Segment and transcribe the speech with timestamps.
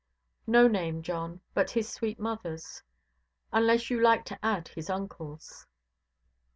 [0.47, 2.81] "No name, John, but his sweet motherʼs;
[3.53, 5.67] unless you like to add his uncleʼs".